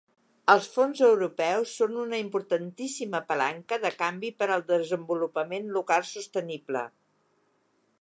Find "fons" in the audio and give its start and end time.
0.77-1.01